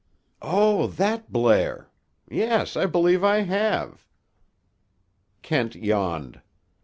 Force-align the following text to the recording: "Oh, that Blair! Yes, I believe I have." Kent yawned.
"Oh, 0.41 0.87
that 0.87 1.31
Blair! 1.31 1.91
Yes, 2.27 2.75
I 2.75 2.87
believe 2.87 3.23
I 3.23 3.41
have." 3.41 4.07
Kent 5.43 5.75
yawned. 5.75 6.41